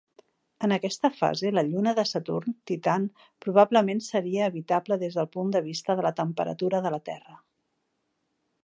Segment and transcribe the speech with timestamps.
[0.67, 3.05] En aquesta fase, la lluna de Saturn Titan
[3.47, 7.41] probablement seria habitable des del punt de vista de la temperatura de la Terra.